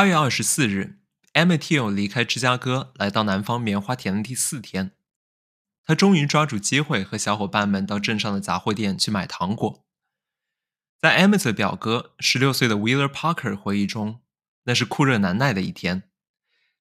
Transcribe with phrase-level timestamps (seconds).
[0.00, 0.98] 八月二十四日
[1.34, 4.92] ，Emmett Till 离开芝加哥，来到南方棉花田的第四天。
[5.84, 9.84] 他终于抓住机会，和小伙伴们到镇上的杂货店去买糖果。
[10.98, 14.22] 在 Emmett 的表哥十六岁的 Wheeler Parker 回忆中，
[14.64, 16.04] 那是酷热难耐的一天。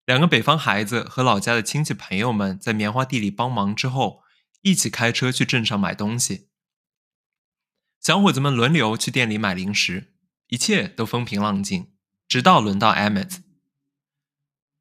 [0.06, 4.24] 两个北方孩子和老家的亲戚朋友们在棉花地里帮忙之后，
[4.62, 6.48] 一起开车去镇上买东西。
[8.00, 10.14] 小伙子们轮流去店里买零食，
[10.48, 11.92] 一切都风平浪静。
[12.30, 13.38] 直到轮到 Emmett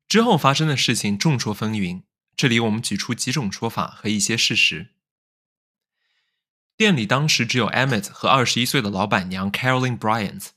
[0.07, 2.03] 之后发生的事情众说纷纭，
[2.37, 4.91] 这里我们举出几种说法和一些事实。
[6.77, 10.49] 店里当时只有 Emmett 和二十一岁的老板娘 Caroline Bryant。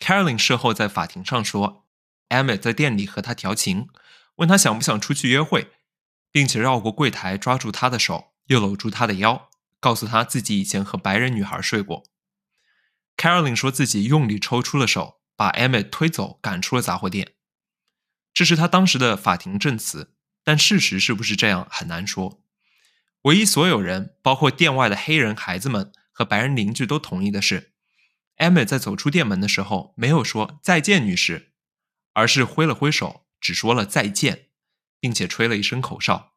[0.00, 1.86] Caroline 事后在法庭上说
[2.30, 3.88] ，Emmett 在店里和他调情，
[4.36, 5.70] 问他想不想出去约会，
[6.32, 12.02] 并且绕过柜台抓住他的手，又搂住他的腰，告诉他自己以前和白人女孩睡过。
[13.16, 15.20] Caroline 说自己用力抽出了手。
[15.36, 17.34] 把 Emmett 推走，赶出了杂货店。
[18.32, 22.42] 这是他当时的法庭证词，但事实是不是这样很难说。
[23.22, 27.72] 唯一所有人，包括店外的黑人孩子们和白人邻居都同意的是
[28.36, 31.52] ，Emmett 在走出店门的时候没有说再见，女士，
[32.12, 34.48] 而是挥了挥手，只说了再见，
[35.00, 36.32] 并且吹了一声口哨。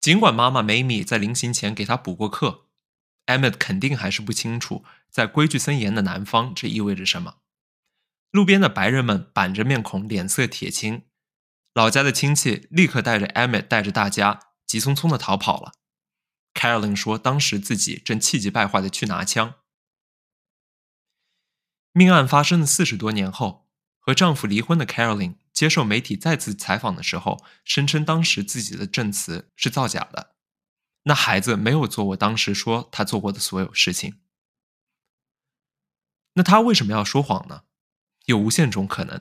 [0.00, 2.63] 尽管妈妈梅米在临行前给他补过课
[3.26, 4.84] emmet 肯定还是不清楚。
[5.10, 7.36] 在规矩森严的南方，这意味着什么？
[8.30, 11.02] 路边的白人们板着面孔，脸色铁青。
[11.72, 15.72] 老家的亲戚立刻带着 emmet 带着大家急匆匆地逃跑了。
[16.52, 19.54] Carolyn 说，当时自己正气急败坏地去拿枪。
[21.92, 23.68] 命案发生的四十多年后，
[24.00, 30.33] 和丈夫离婚的 Carolyn 接受媒体再次采访的时候，声称当时自己的证词是造假的。
[31.04, 34.20] 那孩子没有做我当时说他做过的所有事情。
[36.34, 37.62] 那她为什么要说谎呢？
[38.24, 39.20] 有无限种可能。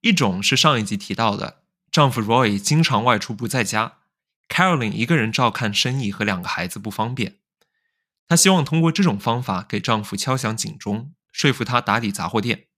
[0.00, 3.98] 一种是上一集提到的，丈夫 Roy 经常外出不在家
[4.48, 7.38] ，Carolyn 一个人照看生意和两个孩子不方便，
[8.26, 12.68] 她希望通过这种方法给丈夫敲响警钟，说服他打理杂货店。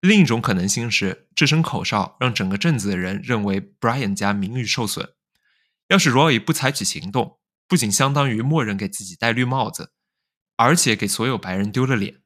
[0.00, 5.15] 另一种可能性是，这声口哨让整个镇子的人认为 Brian 家名誉受损。
[5.88, 9.92] 要是 Roy 不采取行动，不仅相当于默认给自己戴绿帽子。
[10.58, 12.22] 而且给所有白人丢了脸，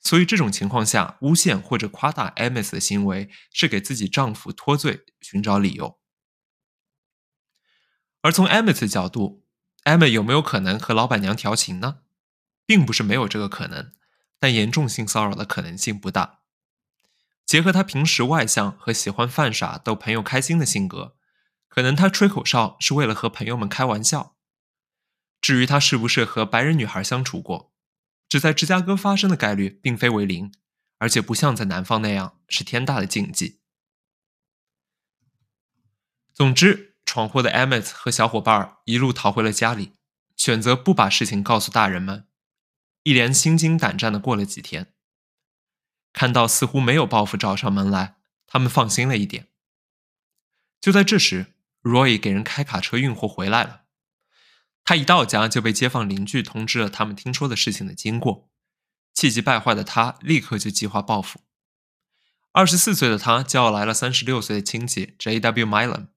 [0.00, 5.98] 所以这种情况下，诬陷或者夸大 Emmett 的行为是给自己丈夫脱罪寻找理由。
[8.22, 9.44] 而从 Emmett 的角度
[9.84, 11.98] ，Emma 有没有可能和老板娘调情呢？
[12.64, 13.92] 并不是没有这个可能，
[14.38, 16.40] 但严重性骚扰的可能性不大。
[17.44, 21.16] 结合他平时外向和喜欢犯傻逗朋友开心的性格，
[21.70, 24.36] 可能他吹口哨是为了和朋友们开玩笑。
[25.40, 27.72] 至于他是不是和白人女孩相处过，
[28.28, 30.52] 只在芝加哥发生的概率并非为零，
[30.98, 33.60] 而且不像在南方那样是天大的禁忌。
[36.34, 39.94] 总之，闯祸的 Emmett 和小伙伴一路逃回了家里，
[40.36, 42.28] 选择不把事情告诉大人们，
[43.04, 44.92] 一连心惊胆战的过了几天。
[46.12, 48.16] 看到似乎没有报复找上门来，
[48.46, 49.48] 他们放心了一点。
[50.80, 53.82] 就在这时，Roy 给人开卡车运货回来了。
[54.84, 58.50] 他一到家就被街坊邻居通知了他们听说的事情的经过，
[59.14, 61.40] 气急败坏的他立刻就计划报复。
[62.52, 65.66] 二十四岁的他叫来了三十六岁的亲戚 J.W.
[65.66, 66.08] Milam。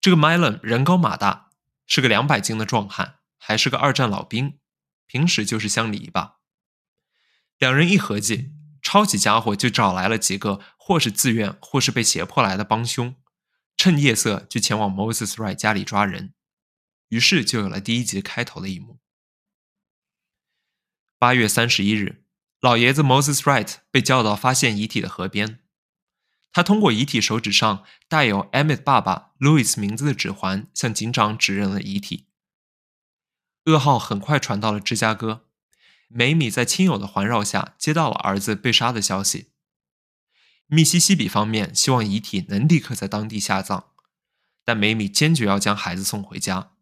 [0.00, 1.50] 这个 Milam 人高马大，
[1.86, 4.58] 是个两百斤的壮汉，还是个二战老兵，
[5.06, 6.38] 平时就是乡里一把。
[7.58, 13.14] 两人一合计，抄起家伙就找来了几个或是自愿或是被胁迫来的帮凶，
[13.76, 16.34] 趁夜色就前往 Moses Wright 家里抓人。
[17.08, 18.98] 于是就有了第一集开头的一幕。
[21.18, 22.24] 八月三十一日，
[22.58, 25.60] 老爷子 Moses Wright 被叫到发现遗体的河边，
[26.50, 32.28] 他通过遗体手指上带有 Emmett 爸爸 Louis 名字的指环向警长指认了遗体。
[33.66, 35.46] 噩耗很快传到了芝加哥，
[36.08, 39.51] 梅米在亲友的环绕下接到了儿子被杀的消息。
[40.74, 43.84] 密西西比方面希望遗体能立刻在当地下葬，
[44.64, 46.72] 但梅米坚决要将孩子送回家。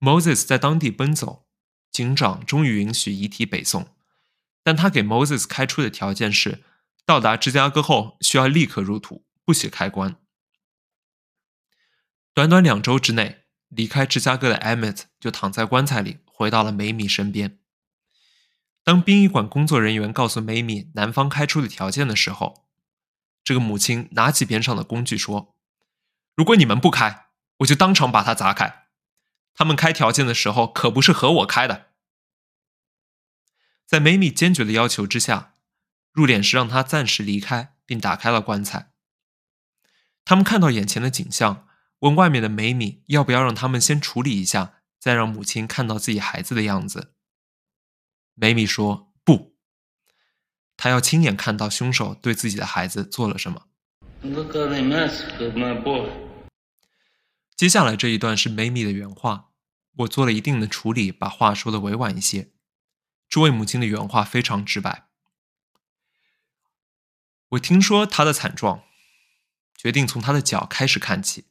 [0.00, 1.46] Moses 在当地奔走，
[1.92, 3.88] 警长终于允许遗体北送，
[4.62, 6.64] 但他给 Moses 开出的条件是，
[7.04, 10.16] 到达芝加哥后需要立刻入土，不许开棺。
[12.32, 17.58] 短短两周之内，离开芝加哥的 Emmett 就躺在棺材里，回到了梅米身边。
[18.82, 22.67] 当殡仪馆工作人员告诉梅米男方开出的条件的时候，
[23.48, 25.56] 这个母亲拿起边上的工具说
[26.36, 27.28] ：“如果你们不开，
[27.60, 28.88] 我就当场把它砸开。”
[29.56, 31.86] 他们开条件的时候可不是和我开的。
[33.86, 35.54] 在梅米坚决的要求之下
[36.12, 38.90] 入殓师让他暂时离开，并打开了棺材。
[40.26, 41.66] 他们看到眼前的景象，
[42.00, 47.14] 问外面的梅米要不要让他们先处理一下，再让母亲看到自己孩子的样子。
[48.34, 49.07] 梅米说，
[50.78, 53.66] 他要亲眼看到凶手对自己的孩子做了什么。
[57.56, 59.50] 接下来这一段是梅米的原话，
[59.96, 62.52] 我做了一定的处理，把话说的委婉一些。
[63.28, 65.08] 这位母亲的原话非常直白。
[67.48, 68.84] 我听说他的惨状，
[69.76, 71.46] 决定从他的脚开始看起。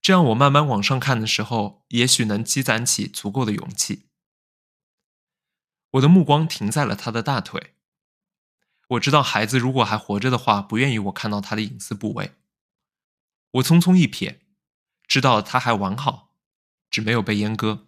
[0.00, 4.05] 这样，我慢慢往上看的时候，也许能积攒起足够的勇气。
[5.96, 7.74] 我的目光停在了他的大腿。
[8.88, 12.34] 我知道孩子如果还活着的话，不愿意我看到他的隐私部位。
[13.52, 14.38] 我匆匆一瞥，
[15.06, 16.32] 知道他还完好，
[16.90, 17.86] 只没有被阉割。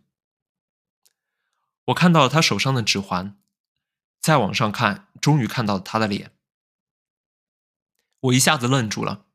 [1.87, 3.39] 我看到了他手上的指环，
[4.21, 6.33] 再往上看，终于看到了他的脸。
[8.21, 9.27] 我一下子愣住了，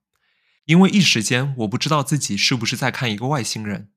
[0.65, 3.93] 因为一时间我不知道自己是不是在看一个外星人。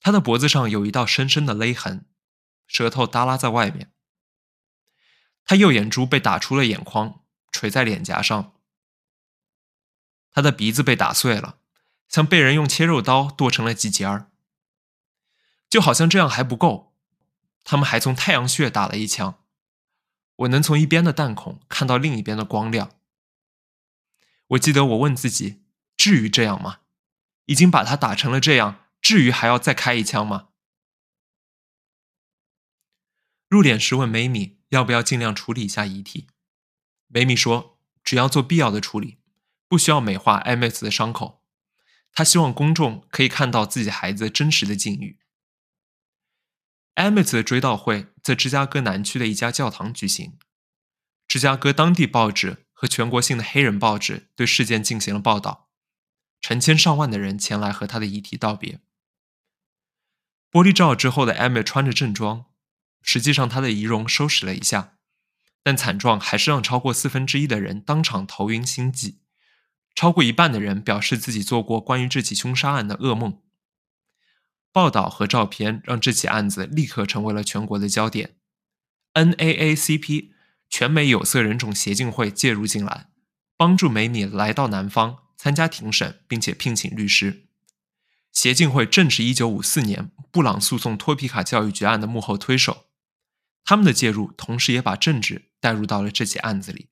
[0.00, 2.06] 他的脖子上有一道深深的勒痕，
[2.66, 3.92] 舌头耷拉在外面。
[5.44, 7.22] 他右眼珠被打出了眼眶，
[7.52, 8.54] 垂在脸颊上。
[10.32, 11.58] 他的鼻子被打碎了，
[12.08, 14.30] 像被人用切肉刀剁成了几截儿。
[15.70, 16.94] 就好像这样还不够，
[17.64, 19.42] 他们还从太阳穴打了一枪。
[20.36, 22.92] 我能从一边的弹孔看到另一边的光亮。
[24.48, 25.62] 我记得我问自己：
[25.96, 26.80] 至于这样吗？
[27.46, 30.48] 已经把他打成了这样，至于还要再开一枪吗？
[33.48, 36.28] 入殓时问梅米要不要尽量处理一下遗体。
[37.08, 39.18] 梅米说：只要做必要的处理。
[39.68, 41.42] 不需要美化艾麦斯的伤口，
[42.12, 45.18] 他希望公众可以看到自己孩子真实的境遇。
[46.94, 50.38] 艾麦斯的追悼会在芝加哥南区的一家教堂举行，
[51.26, 55.68] 芝加哥当地报纸和全国性的黑人报纸对事件进行了报道，
[56.40, 58.78] 成千上万的人前来和他的遗体道别。
[60.52, 62.46] 玻璃罩之后的艾麦穿着正装，
[63.06, 64.94] 实际上他的仪容收拾了一下，
[65.62, 69.20] 但惨状还是让超过四分之一的人当场头晕心悸。
[69.94, 73.40] 超过一半的人表示自己做过关于这起凶杀案的噩梦。
[74.70, 78.36] 报道和照片让这起案子立刻成为了全国的焦点。
[79.14, 80.32] NAACP
[80.68, 83.06] 全美有色人种协进会介入进来，
[83.56, 87.44] 帮助梅米来到南方参加庭审，并且聘请律师。
[88.32, 92.85] 协进会正是1954年布朗诉讼托皮卡教育局案的幕后推手，
[93.66, 96.88] 他们的介入同时也把政治带入到了这起案子里。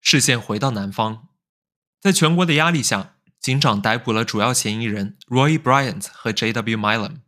[0.00, 1.28] 视线回到南方，
[2.00, 6.78] 在全国的压力下，警长逮捕了主要嫌疑人 Roy Bryant 和 J.W.
[6.78, 7.22] Milam。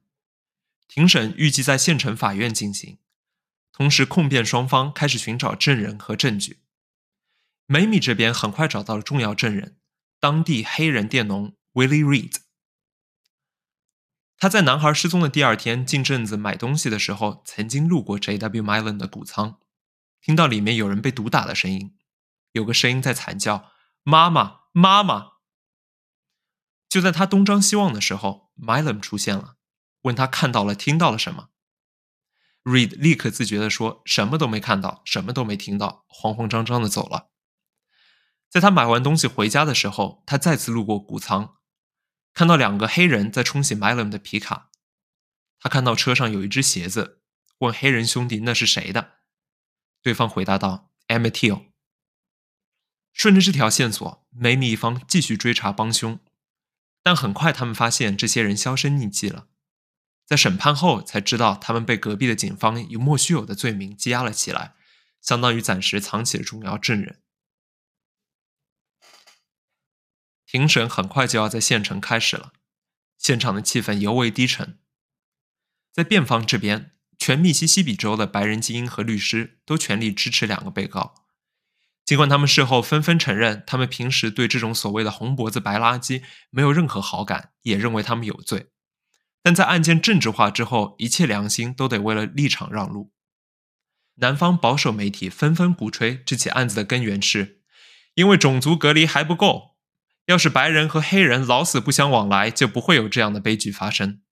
[0.87, 2.99] 庭审预计在县城法院进行，
[3.73, 6.61] 同时控辩双方开始寻找证人和证据。
[7.67, 9.77] 梅米这边很快找到了重要证人，
[10.21, 12.46] 当地黑人佃农 Willie Reed。
[14.39, 18.63] 他在男孩失踪的第二天进镇子买东西的时候，曾经路过 J.W.
[18.63, 19.59] Milam 的谷仓，
[20.21, 21.97] 听到里面有人被毒打的声音。
[22.53, 23.71] 有个声音在惨叫
[24.05, 25.33] ：“妈妈，妈妈！”
[26.89, 29.57] 就在他东张西望的时候，Milam 出现了，
[30.03, 31.49] 问他看到了、听到了什么。
[32.63, 37.31] Reed 立刻自觉地说：“什么都没看到，什么都没听到。”慌慌张张地走了。
[38.49, 41.56] 在他买完东西回家的时候，他再次路过谷仓，
[42.37, 44.71] 看到两个黑人在冲洗 Milam 的皮卡。
[45.59, 47.23] 他看到车上有一只鞋子，
[47.61, 49.15] 问黑人兄弟：“那是谁的？”
[50.03, 51.69] 对方回答道：“Emmett。”
[53.15, 56.21] 顺着这条线索，梅米一方继续追查帮凶，
[57.03, 59.49] 但很快他们发现这些人销声匿迹了。
[60.27, 64.75] 在审判后才知道，他们被隔壁的警方以莫须有的罪名羁押了起来，
[65.23, 67.23] 相当于暂时藏起了重要证人。
[70.47, 72.53] 庭审很快就要在县城开始了，
[73.19, 74.79] 现场的气氛尤为低沉。
[75.93, 81.27] 在辩方这边，全密西西比州的白人精英和律师都全力支持两个被告。
[82.05, 88.69] 尽管他们事后纷纷承认，他们平时对这种所谓的“红脖子白垃圾”没有任何好感，也认为他们有罪，
[89.43, 93.13] 但在案件政治化之后，一切良心都得为了立场让路。
[94.17, 97.63] 南方保守媒体纷纷鼓吹这起案子的根源是，
[98.15, 99.76] 因为种族隔离还不够，
[100.27, 104.23] 要是白人和黑人老死不相往来，就不会有这样的悲剧发生。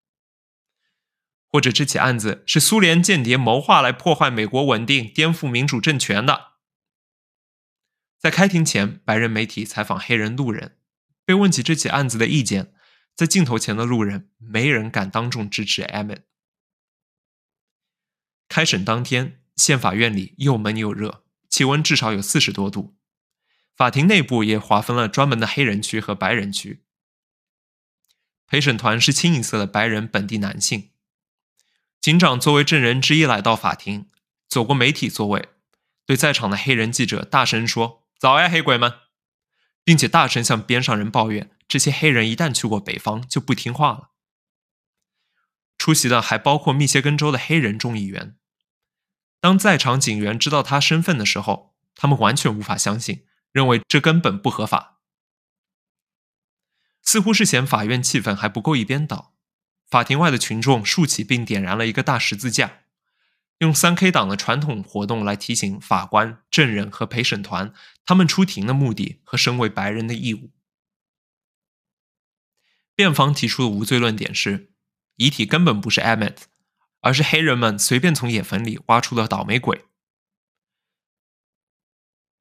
[1.48, 6.54] 或者这起案子是苏联间谍谋划来破坏美国稳定、颠覆民主政权的。
[8.18, 10.78] 在开庭前，白人媒体采访黑人路人，
[11.24, 12.74] 被问起这起案子的意见，
[13.14, 16.22] 在镜头前的路人没人敢当众支持 Emmett。
[18.48, 22.96] 开审当天，宪法院里又闷又热，气温至少有四十多度。
[23.76, 26.84] 法庭内部也划分了专门的黑人区和白人区。
[28.46, 30.90] 陪审团是清一色的白人本地男性。
[32.00, 34.10] 警长作为证人之一来到法庭，
[34.48, 35.48] 走过媒体座位，
[36.04, 38.92] 对在场的黑人记者大声说：“早呀，黑鬼们！”
[39.82, 44.10] 并且大声向边上人抱怨：“这些黑人一旦去过北方，就不听话了。”
[45.76, 48.36] 出席的还包括密歇根州的黑人众议员。
[49.40, 54.98] 当在场警员知道他身份的时候，他们完全无法相信，认为这根本不合法。
[57.00, 59.34] 似乎是嫌法院气氛还不够一边倒。
[59.88, 62.80] 法庭外的群众竖起并点燃了一个大十字架，
[63.58, 67.72] 用三 K 党的传统活动来提醒法官、证人和陪审团
[68.04, 70.50] 他们出庭的目的和身为白人的义务。
[72.96, 74.72] 辩方提出的无罪论点是，
[75.16, 76.38] 遗体根本不是 Emmett，
[77.02, 79.84] 而是黑人们随便从野坟里挖出的倒霉鬼。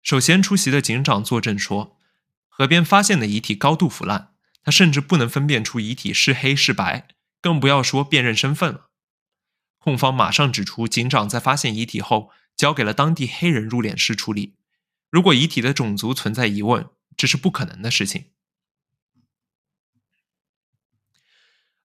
[0.03, 1.98] 首先出席的警长作证说，
[2.48, 7.07] 河边发现的遗体高度腐烂，他甚至不能分辨出遗体是黑是白。
[7.41, 8.89] 更不要说辨认身份了。
[9.77, 14.55] 控方马上指出，警长在发现遗体后，交给了当地黑人入殓师处理。
[15.10, 18.31] 如果遗体的种族存在疑问，这是不可能的事情。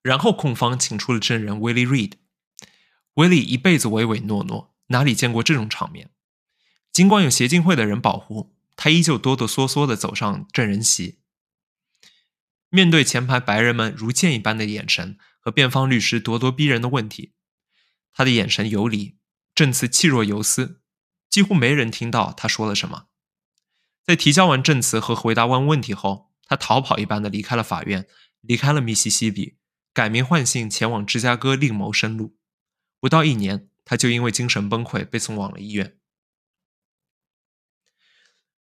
[0.01, 2.19] 然后控方请出了证人威利· d
[3.15, 6.13] 威利一辈子唯唯诺诺，哪里见过这种场面？
[6.99, 11.21] 尽管有协进会的人保护，他依旧哆哆嗦嗦地走上证人席。
[12.71, 15.17] 面对前排白人们如箭一般的眼神。
[15.39, 17.35] 和辩方律师咄咄逼人的问题，
[18.13, 19.17] 他的眼神游离，
[19.55, 20.81] 证词气若游丝，
[21.31, 23.05] 几乎没人听到他说了什么。
[24.05, 28.09] 在提交完证词和回答完问题后，他逃跑一般的离开了法院，
[28.41, 29.55] 离开了密西西比，
[29.95, 32.37] 改名换姓前往芝加哥另谋生路。
[32.99, 35.98] 不到一年，他就因为精神崩溃被送往了医院。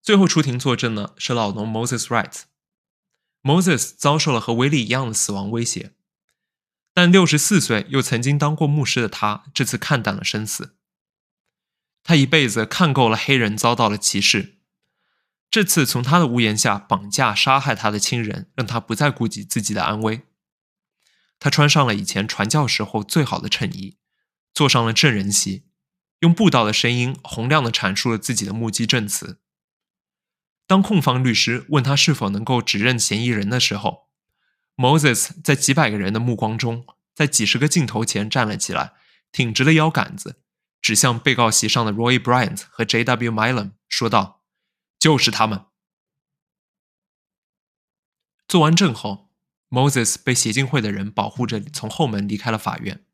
[0.06, 2.44] 最后出庭作证的是老农 Moses Wright。
[3.42, 5.96] Moses 遭受了和威利一样的死亡威胁。
[6.94, 10.78] 但六十四岁又曾经当过牧师的他，这次看淡了生死。
[12.04, 14.60] 他一辈子看够了黑人遭到了歧视，
[15.50, 20.22] 这次从他的屋檐下绑架杀害他的亲人，让他不再顾及自己的安危。
[21.40, 23.98] 他穿上了以前传教时候最好的衬衣，
[24.54, 25.66] 坐上了证人席，
[26.20, 29.40] 用布道的声音洪亮地阐述了自己的目击证词。
[30.68, 34.08] 当控方律师问他是否能够指认嫌疑人的时候
[34.76, 38.94] ，Moses 在几百个人的目光中，在几十个镜头前站了起来，
[39.32, 40.42] 挺直了腰杆子，
[40.82, 43.32] 指向被告席上的 Roy Bryant 和 J.W.
[43.32, 44.44] Milam，说道
[44.98, 45.66] ：“就是他们。”
[48.48, 49.30] 做完证后
[49.70, 53.06] ，Moses 被协进会的人保护着从后门离开了法院。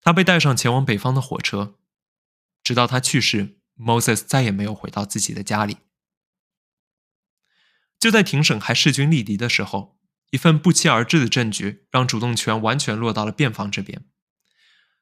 [0.00, 1.76] 他被带上前往北方的火车，
[2.62, 5.78] 直到他去世，Moses 再也没有回到自己的家里。
[8.04, 9.98] 就在庭审还势均力敌的时候。
[10.30, 14.04] 一份不期而至的证据让主动权完全落到了辩方这边。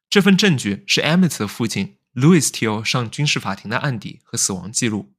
[0.09, 5.16] 这份证据是 Emmett 的父亲 Louis Till 上军事法庭的案底和死亡记录。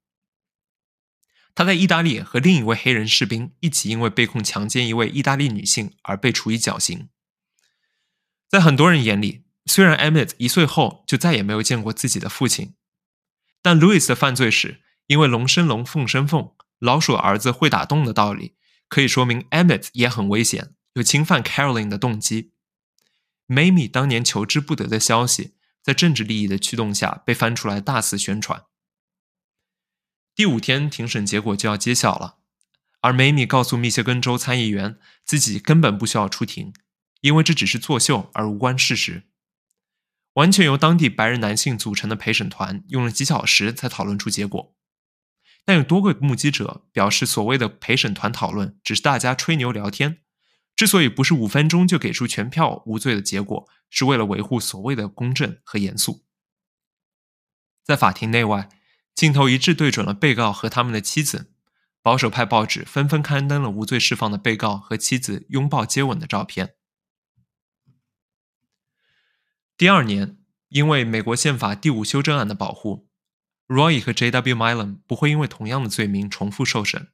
[1.54, 7.10] 他在意大利和另一位黑人士兵一起因为被控强奸一位意大利女性而被处以绞刑。
[8.48, 12.76] 在很多人眼里，虽然 Emmett 一岁后就再也没有见过自己的父亲，
[13.62, 18.56] 但 Louis 的犯罪史因为“龙生龙，凤生凤，老鼠儿子会打洞”的道理。
[18.90, 22.52] 可以说明 Emmett 也很危险，有侵犯 Caroline 的动机。
[23.48, 28.66] Mamie 当年求之不得的消息，在政治利益的驱动下被翻出来大肆宣传。
[30.36, 32.38] 第五天庭审结果就要揭晓了，
[33.00, 36.74] 而 Mamie 告诉密歇根州参议员，自己根本不需要出庭，
[37.22, 39.24] 因为这只是作秀而无关事实。
[40.34, 44.73] 完全由当地白人男性组成的陪审团用了几小时才讨论出结果。
[45.66, 50.20] 但有多个目击者表示，所谓的陪审团讨论只是大家吹牛聊天。
[50.76, 56.26] 之所以不是五分钟就给出全票无罪的结果，是为了维护所谓的公正和严肃。
[57.84, 58.70] 在法庭内外，
[59.14, 61.52] 镜头一致对准了被告和他们的妻子。
[62.02, 66.76] 保守派报纸纷纷刊登了无罪释放的被告和妻子拥抱接吻的照片。
[69.78, 73.08] 第二年，因为美国宪法第五修正案的保护。
[73.68, 74.56] Roy 和 J.W.
[74.56, 77.10] Milam 不会因为同样的罪名重复受审，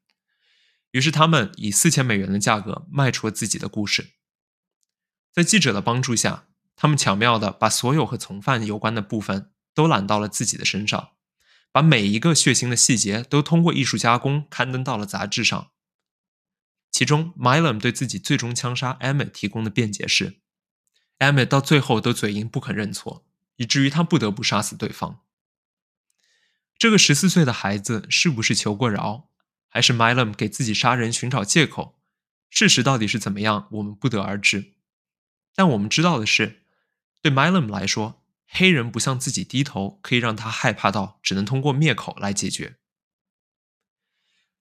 [0.91, 4.11] 于是他们以四千美元的价格卖出了自己的故事。
[5.31, 11.11] 在记者的帮助下，他们巧妙地把所有和从犯有关的部分都揽到了自己的身上，
[11.71, 15.71] 把每一个血腥的细节都通过艺术加工刊登到了杂志上。
[16.91, 20.39] 其中，Milam 对自己最终枪杀 Emmett 提供的辩解是
[21.19, 23.25] ：Emmett 到最后都嘴硬不肯认错。
[23.59, 25.19] 以至于他不得不杀死对方。
[26.79, 29.29] 这个十四岁的孩子是不是求过饶，
[29.67, 31.99] 还是 Milam 给自己杀人寻找借口？
[32.49, 34.75] 事实到底是怎么样，我们不得而知。
[35.53, 36.63] 但我们知道的是，
[37.21, 42.77] 对 Milam 来说，黑人不向自己低头，可以让他害怕到只能通过灭口来解决。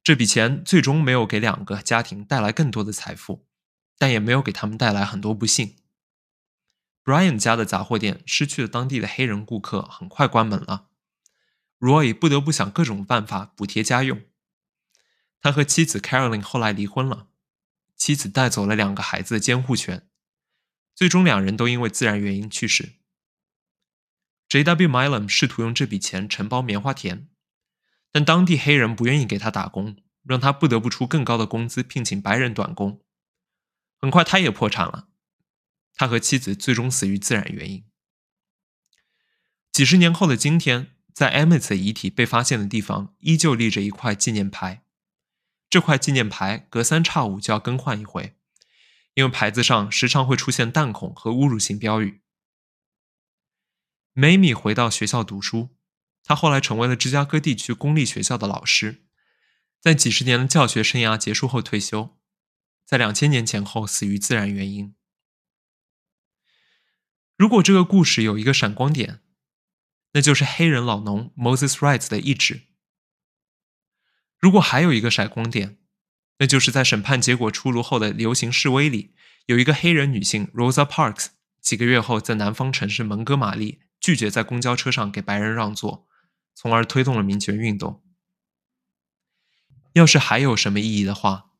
[0.02, 3.46] 这笔钱最终没有给两个家庭带来更多的财富，
[3.96, 5.76] 但也没有给他们带来很多不幸。
[7.04, 10.87] Brian 家的杂货店失去了当地的黑人顾客，很快关门了。
[11.78, 14.22] Roy 不得不想各种办法补贴家用。
[15.40, 17.28] 他和妻子 Carolyn 后来离婚了，
[17.96, 20.08] 妻子带走了两个孩子的监护权，
[20.94, 22.94] 最终两人都因为自然原因去世。
[24.48, 24.88] J.W.
[24.88, 27.28] Milam 试图用这笔钱承包棉花田，
[28.10, 33.00] 但当地黑人不愿意给他打工，让他不得不出更高的工资聘请白人短工。
[34.00, 35.08] 很快，他也破产了。
[35.94, 37.84] 他和妻子最终死于自然原因。
[39.70, 44.84] 几十年后的今天，在 amy 的遗体被发现的地方，依旧立着一块纪念牌。
[45.70, 48.36] 这块纪念牌隔三差五就要更换一回，
[49.14, 52.22] 因为牌子上时常会出现弹孔和侮辱性标语。
[54.12, 55.76] 梅米回到学校读书，
[56.24, 59.04] 他后来成为了芝加哥地区公立学校的老师，
[59.80, 62.16] 在几十年的教学生涯结束后退休，
[62.84, 64.94] 在两千年前后死于自然原因。
[67.36, 69.20] 如果这个故事有一个闪光点，
[70.12, 72.62] 那就是黑人老农 Moses Wright 的意志。
[74.38, 75.78] 如果还有一个闪光点，
[76.38, 79.14] 那就是在审判结果出炉后的游行示威里，
[79.46, 81.28] 有一个黑人女性 Rosa Parks
[81.60, 86.06] 几个月后在南方城市蒙哥马利拒绝在公交车上给白人让座，
[86.54, 88.02] 从而推动了民权运动。
[89.94, 91.50] 要是还有什么意义的话，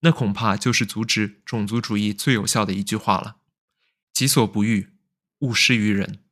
[0.00, 3.36] 那恐怕就是阻止种族主义最有效的一句话了：
[4.12, 4.94] 己所不欲。
[5.40, 6.24] 勿施于人。